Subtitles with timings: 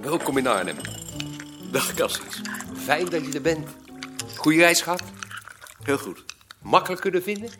[0.00, 0.76] Welkom in Arnhem.
[1.70, 2.40] Dag Cassius.
[2.84, 3.68] Fijn dat je er bent.
[4.36, 5.02] Goeie reis gehad?
[5.82, 6.24] Heel goed.
[6.62, 7.50] Makkelijk kunnen vinden?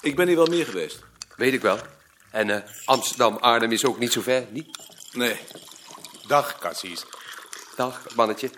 [0.00, 1.04] Ik ben hier wel meer geweest.
[1.36, 1.78] Weet ik wel.
[2.30, 4.78] En eh, Amsterdam-Arnhem is ook niet zo ver, niet?
[5.12, 5.40] Nee.
[6.26, 7.04] Dag, Cassis.
[7.76, 8.50] Dag, mannetje.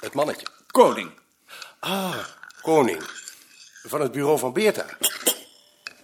[0.00, 0.46] Het mannetje.
[0.70, 1.10] Koning.
[1.78, 2.24] Ah,
[2.62, 3.02] koning.
[3.82, 4.86] Van het bureau van Beerta.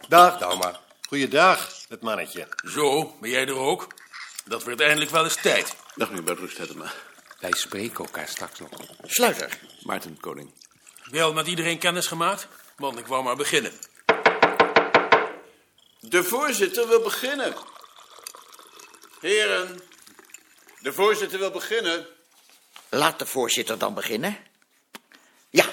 [0.09, 0.81] Dag, Dauma.
[1.09, 2.49] Goeiedag, het mannetje.
[2.65, 3.87] Zo, ben jij er ook?
[4.51, 5.77] Dat wordt eindelijk wel eens tijd.
[5.95, 6.93] Dag meneer Bertrus Tettema.
[7.39, 8.71] Wij spreken elkaar straks nog.
[9.03, 9.59] Sluiter.
[9.83, 10.53] Maarten Koning.
[11.05, 12.49] Wel met iedereen kennis gemaakt?
[12.77, 13.73] Want ik wou maar beginnen.
[16.01, 17.55] De voorzitter wil beginnen.
[19.21, 19.81] Heren,
[20.81, 22.07] de voorzitter wil beginnen.
[22.89, 24.37] Laat de voorzitter dan beginnen.
[25.51, 25.65] Ja,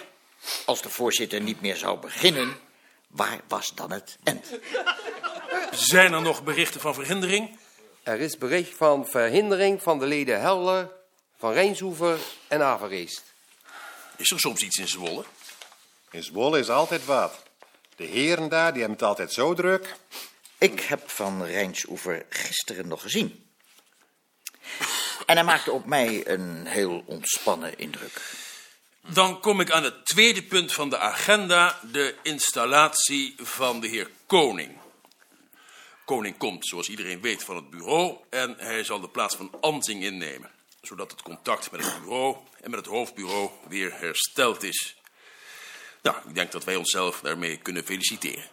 [0.65, 2.59] als de voorzitter niet meer zou beginnen,
[3.07, 4.59] waar was dan het end?
[5.71, 7.57] Zijn er nog berichten van verhindering?
[8.07, 10.91] Er is bericht van verhindering van de leden Heller,
[11.37, 13.23] Van Rijnsoever en Avereest.
[14.17, 15.23] Is er soms iets in Zwolle?
[16.11, 17.43] In Zwolle is altijd wat.
[17.95, 19.95] De heren daar, die hebben het altijd zo druk.
[20.57, 23.49] Ik heb Van Rijnsoever gisteren nog gezien.
[25.25, 28.21] En hij maakte op mij een heel ontspannen indruk.
[29.01, 34.09] Dan kom ik aan het tweede punt van de agenda, de installatie van de heer
[34.25, 34.77] Koning.
[36.07, 40.03] Koning komt, zoals iedereen weet, van het bureau en hij zal de plaats van Anzing
[40.03, 44.95] innemen, zodat het contact met het bureau en met het hoofdbureau weer hersteld is.
[46.01, 48.49] Nou, ik denk dat wij onszelf daarmee kunnen feliciteren.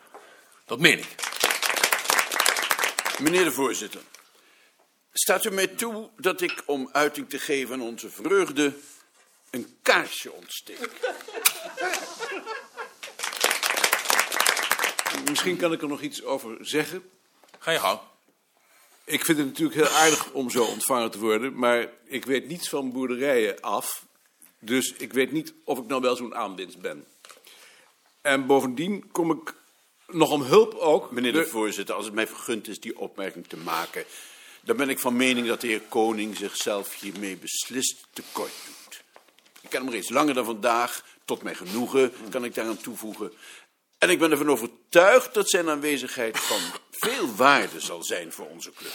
[0.64, 1.14] Dat meen ik.
[3.18, 4.00] Meneer de voorzitter,
[5.12, 8.76] staat u mij toe dat ik, om uiting te geven aan onze vreugde,
[9.50, 10.90] een kaarsje ontsteek?
[15.28, 17.12] Misschien kan ik er nog iets over zeggen.
[17.64, 17.98] Ga je gang.
[19.04, 22.68] Ik vind het natuurlijk heel aardig om zo ontvangen te worden, maar ik weet niets
[22.68, 24.06] van boerderijen af.
[24.58, 27.04] Dus ik weet niet of ik nou wel zo'n aanwinst ben.
[28.20, 29.54] En bovendien kom ik
[30.06, 31.10] nog om hulp ook.
[31.10, 34.04] Meneer de voorzitter, als het mij vergund is die opmerking te maken,
[34.60, 39.02] dan ben ik van mening dat de heer Koning zichzelf hiermee beslist tekort doet.
[39.60, 43.32] Ik ken hem reeds langer dan vandaag, tot mijn genoegen kan ik daaraan toevoegen.
[44.04, 46.60] En ik ben ervan overtuigd dat zijn aanwezigheid van
[46.90, 48.92] veel waarde zal zijn voor onze club.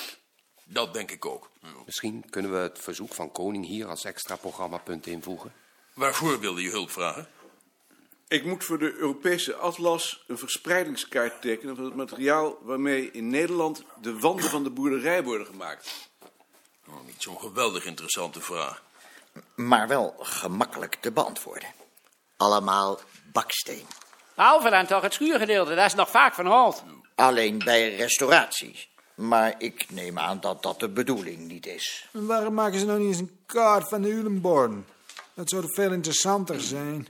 [0.64, 1.50] Dat denk ik ook.
[1.86, 5.54] Misschien kunnen we het verzoek van Koning hier als extra programmapunt invoegen.
[5.94, 7.28] Waarvoor wilde je hulp vragen?
[8.28, 13.84] Ik moet voor de Europese atlas een verspreidingskaart tekenen van het materiaal waarmee in Nederland
[14.02, 16.10] de wanden van de boerderij worden gemaakt.
[16.88, 18.84] Oh, niet zo'n geweldig interessante vraag.
[19.56, 21.74] Maar wel gemakkelijk te beantwoorden.
[22.38, 23.00] Allemaal
[23.32, 23.86] baksteen.
[24.40, 26.84] Behalve dan toch het schuurgedeelte, dat is nog vaak van hout.
[27.16, 28.90] Alleen bij restauraties.
[29.16, 32.08] Maar ik neem aan dat dat de bedoeling niet is.
[32.14, 34.86] En waarom maken ze nou niet eens een kaart van de Ulenborn?
[35.34, 37.08] Dat zou veel interessanter zijn.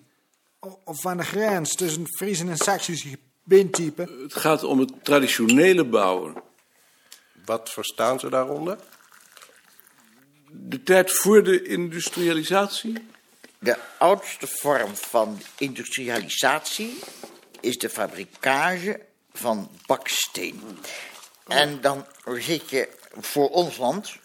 [0.84, 4.22] Of van de grens tussen Friesen en Saksische gebindtypen.
[4.22, 6.44] Het gaat om het traditionele bouwen.
[7.46, 8.78] Wat verstaan ze daaronder?
[10.52, 12.94] De tijd voor de industrialisatie.
[13.60, 17.00] De oudste vorm van industrialisatie
[17.60, 20.80] is de fabrikage van baksteen.
[21.48, 22.90] En dan zit je
[23.20, 24.16] voor ons land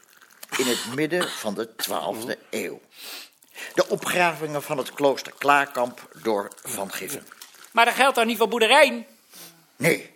[0.57, 2.81] in het midden van de 12e eeuw.
[3.75, 7.27] De opgravingen van het klooster Klaarkamp door Van Giffen.
[7.73, 9.07] Maar dat geldt toch niet voor boerderijen?
[9.77, 10.11] Nee,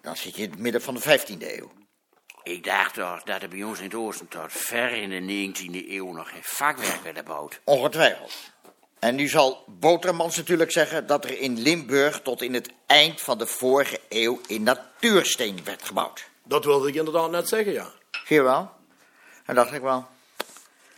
[0.00, 1.72] dan zit je in het midden van de 15e eeuw.
[2.42, 5.88] Ik dacht toch dat er bij ons in het oosten tot ver in de 19e
[5.88, 7.60] eeuw nog geen vakwerk werd gebouwd.
[7.64, 8.53] Ongetwijfeld.
[9.04, 13.38] En nu zal Botermans natuurlijk zeggen dat er in Limburg tot in het eind van
[13.38, 16.24] de vorige eeuw in natuursteen werd gebouwd.
[16.44, 17.92] Dat wilde ik inderdaad net zeggen, ja.
[18.10, 18.70] Zie je wel?
[19.46, 20.06] Dat dacht ik wel.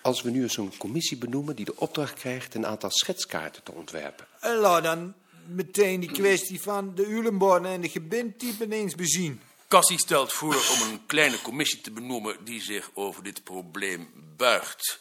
[0.01, 3.73] Als we nu eens een commissie benoemen die de opdracht krijgt een aantal schetskaarten te
[3.73, 4.27] ontwerpen.
[4.41, 5.15] En laat dan
[5.47, 9.41] meteen die kwestie van de Ulenborn en de gebindtypen eens bezien.
[9.69, 15.01] Cassie stelt voor om een kleine commissie te benoemen die zich over dit probleem buigt.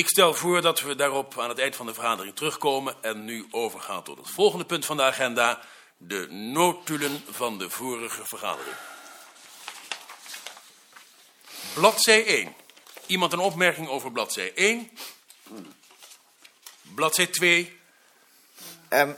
[0.00, 3.46] Ik stel voor dat we daarop aan het eind van de vergadering terugkomen en nu
[3.50, 5.60] overgaan tot het volgende punt van de agenda,
[5.96, 8.76] de notulen van de vorige vergadering.
[11.74, 12.54] Bladzij 1.
[13.06, 14.90] Iemand een opmerking over bladzij 1?
[16.82, 17.78] Bladzij 2?
[18.88, 19.12] Ehm,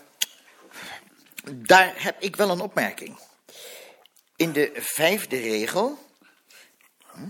[1.53, 3.19] daar heb ik wel een opmerking.
[4.37, 5.99] In de vijfde regel
[7.07, 7.29] hm,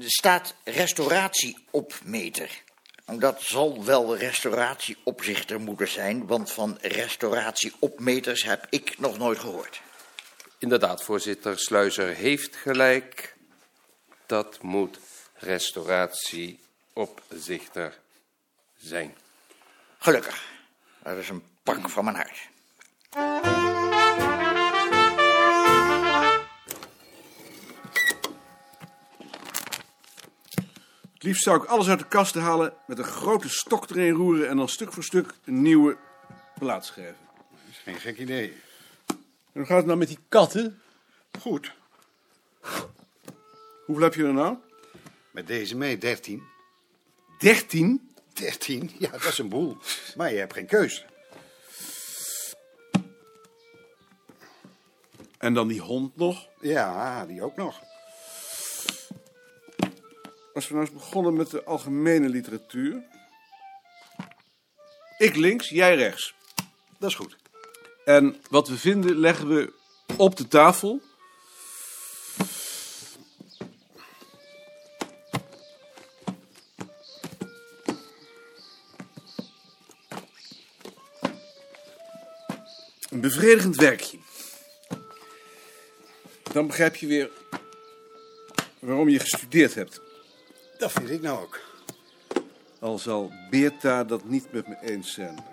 [0.00, 2.64] staat restauratieopmeter.
[3.12, 9.80] Dat zal wel restauratieopzichter moeten zijn, want van restauratieopmeters heb ik nog nooit gehoord.
[10.58, 13.36] Inderdaad, voorzitter Sluizer heeft gelijk.
[14.26, 14.98] Dat moet
[15.34, 17.98] restauratieopzichter
[18.76, 19.14] zijn.
[19.98, 20.44] Gelukkig.
[21.02, 22.48] Dat is een pak van mijn hart.
[31.16, 34.48] Het liefst zou ik alles uit de kast halen, met een grote stok erin roeren
[34.48, 35.96] en dan stuk voor stuk een nieuwe
[36.58, 37.16] plaat schrijven.
[37.50, 38.52] Dat is geen gek idee.
[39.06, 39.16] En
[39.52, 40.80] hoe gaat het nou met die katten?
[41.40, 41.72] Goed.
[43.86, 44.56] Hoeveel heb je er nou?
[45.30, 46.42] Met deze mee, 13.
[47.38, 48.10] Dertien?
[48.32, 48.90] 13?
[48.98, 49.76] Ja, dat is een boel.
[50.16, 51.04] Maar je hebt geen keus.
[55.38, 56.48] En dan die hond nog?
[56.60, 57.82] Ja, die ook nog.
[60.56, 63.02] Als we nou eens begonnen met de algemene literatuur.
[65.18, 66.34] Ik links, jij rechts.
[66.98, 67.36] Dat is goed.
[68.04, 69.72] En wat we vinden leggen we
[70.16, 71.02] op de tafel.
[83.10, 84.18] Een bevredigend werkje.
[86.52, 87.30] Dan begrijp je weer
[88.78, 90.04] waarom je gestudeerd hebt.
[90.78, 91.60] Dat vind ik nou ook.
[92.78, 95.44] Al zal Beerta dat niet met me eens zijn.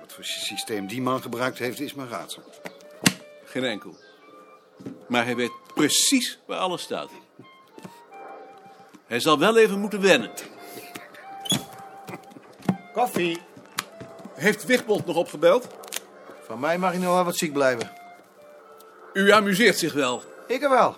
[0.00, 2.42] Wat voor systeem die man gebruikt heeft, is mijn raadsel.
[3.44, 3.96] Geen enkel.
[5.08, 7.10] Maar hij weet precies waar alles staat.
[9.06, 10.30] Hij zal wel even moeten wennen.
[12.92, 13.40] Koffie.
[14.34, 15.66] Heeft Wigbold nog opgebeld?
[16.46, 17.90] Van mij mag je nog wel wat ziek blijven.
[19.12, 20.22] U amuseert zich wel.
[20.46, 20.96] Ik er wel.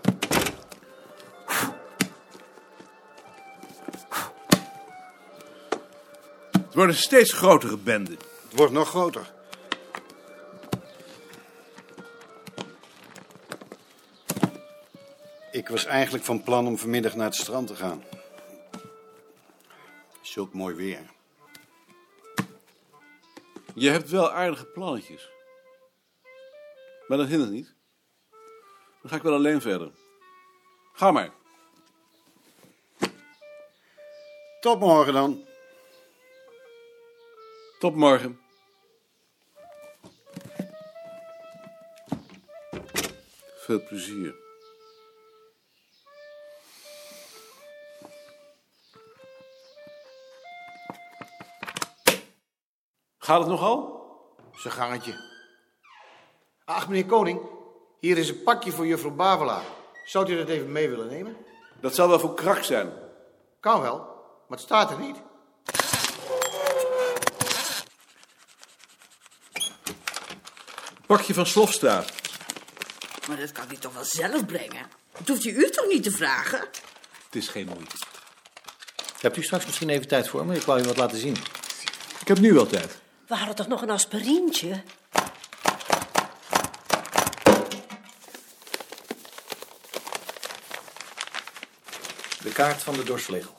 [6.88, 8.10] Een steeds grotere bende.
[8.10, 9.32] Het wordt nog groter.
[15.50, 18.04] Ik was eigenlijk van plan om vanmiddag naar het strand te gaan.
[20.20, 21.10] Zulk mooi weer.
[23.74, 25.28] Je hebt wel aardige plannetjes.
[27.06, 27.74] Maar dat hindert niet.
[29.00, 29.90] Dan ga ik wel alleen verder.
[30.92, 31.30] Ga maar.
[34.60, 35.48] Tot morgen dan.
[37.80, 38.40] Tot morgen.
[43.54, 44.34] Veel plezier.
[53.18, 54.04] Gaat het nogal?
[54.52, 55.14] Zijn gangetje.
[56.64, 57.40] Ach, meneer Koning.
[58.00, 59.62] Hier is een pakje voor juffrouw Bavela.
[60.04, 61.36] Zou u dat even mee willen nemen?
[61.80, 62.92] Dat zal wel voor krak zijn.
[63.60, 63.98] Kan wel,
[64.48, 65.22] maar het staat er niet.
[71.10, 72.04] Pakje van Slofstra.
[73.28, 74.86] Maar dat kan hij toch wel zelf brengen?
[75.12, 76.58] Dat hoeft u u toch niet te vragen?
[77.24, 77.96] Het is geen moeite.
[79.20, 80.56] Hebt u straks misschien even tijd voor me?
[80.56, 81.36] Ik wou u wat laten zien.
[82.20, 82.98] Ik heb nu wel tijd.
[83.26, 84.82] We hadden toch nog een aspirintje?
[92.42, 93.56] De kaart van de dorsvlegel.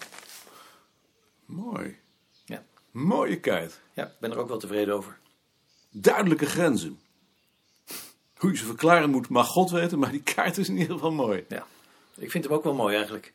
[1.45, 1.99] Mooi.
[2.45, 2.63] Ja.
[2.91, 3.79] Mooie kaart.
[3.93, 5.17] Ja, ik ben er ook wel tevreden over.
[5.89, 6.99] Duidelijke grenzen.
[8.41, 11.11] Hoe je ze verklaren moet, mag God weten, maar die kaart is in ieder geval
[11.11, 11.45] mooi.
[11.47, 11.67] Ja.
[12.17, 13.33] Ik vind hem ook wel mooi eigenlijk.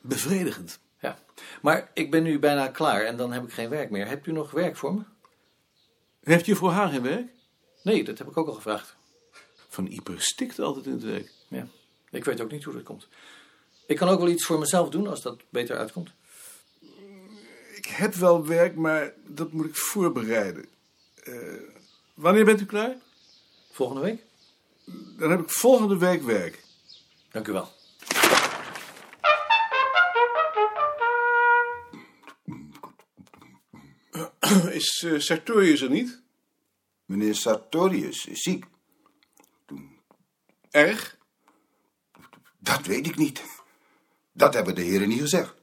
[0.00, 0.78] Bevredigend.
[1.00, 1.18] Ja.
[1.62, 4.06] Maar ik ben nu bijna klaar en dan heb ik geen werk meer.
[4.06, 5.02] Hebt u nog werk voor me?
[6.22, 7.26] Heeft je voor haar geen werk?
[7.82, 8.96] Nee, dat heb ik ook al gevraagd.
[9.68, 11.32] Van Ieper stikt altijd in het werk.
[11.48, 11.66] Ja.
[12.10, 13.08] Ik weet ook niet hoe dat komt.
[13.86, 16.10] Ik kan ook wel iets voor mezelf doen als dat beter uitkomt.
[17.74, 20.64] Ik heb wel werk, maar dat moet ik voorbereiden.
[21.24, 21.34] Eh,
[22.14, 22.96] wanneer bent u klaar?
[23.72, 24.24] Volgende week?
[25.18, 26.64] Dan heb ik volgende week werk.
[27.30, 27.72] Dank u wel.
[34.72, 36.22] Is uh, Sartorius er niet?
[37.04, 38.64] Meneer Sartorius is ziek.
[40.70, 41.18] Erg?
[42.58, 43.42] Dat weet ik niet.
[44.32, 45.61] Dat hebben de heren niet gezegd.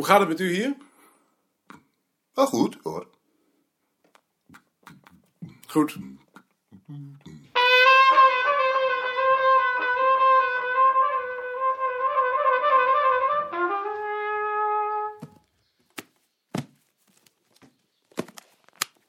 [0.00, 0.76] Hoe gaat het met u hier?
[2.32, 3.06] Wel goed, hoor.
[5.66, 5.96] Goed.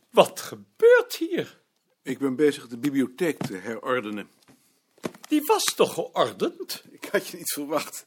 [0.10, 1.62] Wat gebeurt hier?
[2.02, 4.30] Ik ben bezig de bibliotheek te herordenen.
[5.28, 6.84] Die was toch geordend?
[6.90, 8.06] Ik had je niet verwacht.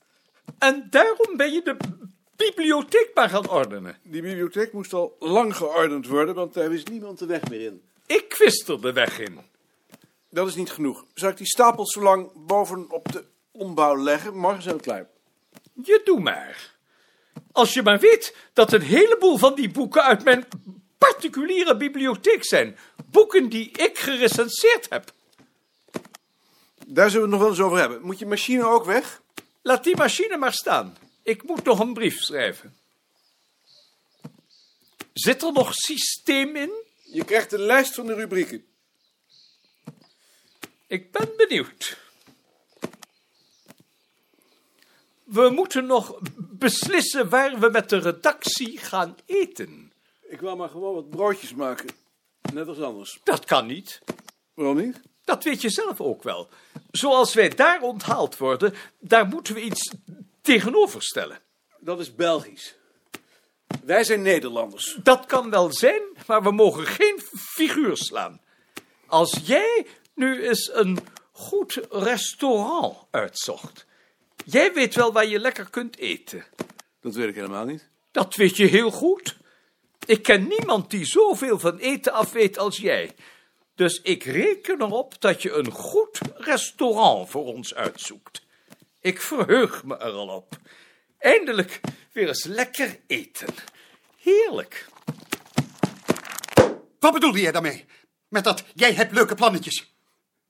[0.59, 1.77] En daarom ben je de
[2.37, 3.99] bibliotheek maar gaan ordenen?
[4.03, 7.83] Die bibliotheek moest al lang geordend worden, want daar wist niemand de weg meer in.
[8.07, 9.39] Ik wist er de weg in.
[10.31, 11.05] Dat is niet genoeg.
[11.15, 14.37] Zal ik die stapels zo lang bovenop de ombouw leggen?
[14.37, 15.09] Morgen zijn we klaar.
[15.83, 16.73] Je doe maar.
[17.53, 20.47] Als je maar weet dat een heleboel van die boeken uit mijn
[20.99, 22.79] particuliere bibliotheek zijn.
[23.11, 25.13] Boeken die ik gerecenseerd heb.
[26.87, 28.03] Daar zullen we het nog wel eens over hebben.
[28.03, 29.23] Moet je machine ook weg?
[29.63, 30.97] Laat die machine maar staan.
[31.25, 32.77] Ik moet nog een brief schrijven.
[35.13, 36.73] Zit er nog systeem in?
[37.03, 38.65] Je krijgt de lijst van de rubrieken.
[40.87, 41.99] Ik ben benieuwd.
[45.25, 49.93] We moeten nog beslissen waar we met de redactie gaan eten.
[50.29, 51.89] Ik wil maar gewoon wat broodjes maken.
[52.53, 53.21] Net als anders.
[53.23, 54.01] Dat kan niet.
[54.55, 55.01] Waarom niet?
[55.25, 56.49] Dat weet je zelf ook wel.
[56.91, 59.93] Zoals wij daar onthaald worden, daar moeten we iets
[60.45, 61.41] tegenover stellen.
[61.79, 62.75] Dat is Belgisch.
[63.85, 64.97] Wij zijn Nederlanders.
[65.03, 68.41] Dat kan wel zijn, maar we mogen geen figuur slaan.
[69.07, 70.99] Als jij nu eens een
[71.33, 73.87] goed restaurant uitzocht.
[74.45, 76.45] Jij weet wel waar je lekker kunt eten.
[77.01, 77.89] Dat weet ik helemaal niet.
[78.11, 79.37] Dat weet je heel goed.
[80.07, 83.15] Ik ken niemand die zoveel van eten af weet als jij.
[83.75, 88.44] Dus ik reken erop dat je een goed restaurant voor ons uitzoekt.
[89.05, 90.57] Ik verheug me er al op.
[91.19, 91.81] Eindelijk
[92.13, 93.55] weer eens lekker eten.
[94.17, 94.87] Heerlijk.
[96.99, 97.85] Wat bedoelde jij daarmee?
[98.29, 99.95] Met dat jij hebt leuke plannetjes.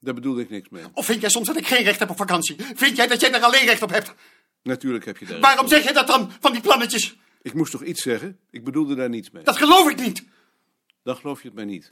[0.00, 0.84] Daar bedoelde ik niks mee.
[0.92, 2.56] Of vind jij soms dat ik geen recht heb op vakantie?
[2.74, 4.14] Vind jij dat jij daar alleen recht op hebt?
[4.62, 5.40] Natuurlijk heb je daar...
[5.40, 7.16] Waarom zeg je dat dan, van die plannetjes?
[7.42, 8.38] Ik moest toch iets zeggen?
[8.50, 9.42] Ik bedoelde daar niets mee.
[9.42, 10.24] Dat geloof ik niet.
[11.02, 11.88] Dan geloof je het mij niet.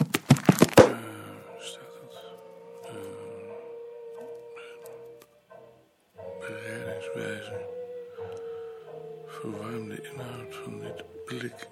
[9.26, 11.68] Verwarm de inhoud van dit blik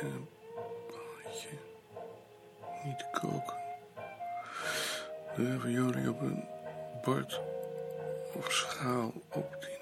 [0.00, 0.28] in een
[0.86, 1.48] pannetje.
[2.84, 3.56] Niet koken.
[5.36, 6.44] De ravioli op een
[7.04, 7.40] bord
[8.34, 9.79] of schaal opdienen.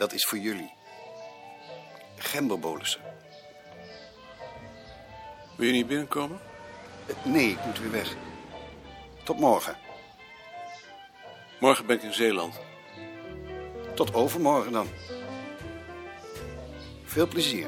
[0.00, 0.72] Dat is voor jullie.
[2.16, 3.00] Gemberbolussen.
[5.56, 6.40] Wil je niet binnenkomen?
[7.24, 8.14] Nee, ik moet weer weg.
[9.24, 9.76] Tot morgen.
[11.58, 12.60] Morgen ben ik in Zeeland.
[13.94, 14.88] Tot overmorgen dan.
[17.04, 17.66] Veel plezier.